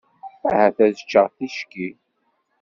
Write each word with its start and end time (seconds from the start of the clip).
Ahat 0.49 0.77
ad 0.85 0.95
ččeɣ 1.05 1.27
ticki. 1.35 1.89